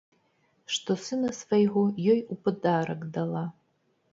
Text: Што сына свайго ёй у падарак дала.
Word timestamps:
Што 0.75 0.95
сына 1.09 1.29
свайго 1.41 1.83
ёй 2.15 2.19
у 2.37 2.39
падарак 2.49 3.05
дала. 3.19 3.45